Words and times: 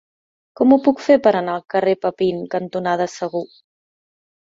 Com 0.59 0.73
ho 0.73 0.77
puc 0.87 1.03
fer 1.09 1.17
per 1.27 1.35
anar 1.41 1.59
al 1.59 1.65
carrer 1.75 1.95
Papin 2.07 2.43
cantonada 2.59 3.11
Segur? 3.21 3.47